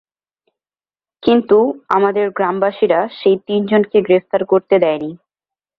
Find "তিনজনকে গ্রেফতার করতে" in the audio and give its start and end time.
3.47-4.75